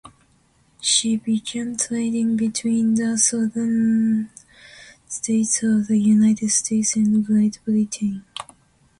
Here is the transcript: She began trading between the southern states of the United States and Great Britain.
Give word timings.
She 0.81 1.17
began 1.17 1.77
trading 1.77 2.35
between 2.35 2.95
the 2.95 3.19
southern 3.19 4.31
states 5.07 5.61
of 5.61 5.85
the 5.89 5.99
United 5.99 6.49
States 6.49 6.95
and 6.95 7.23
Great 7.23 7.59
Britain. 7.65 8.25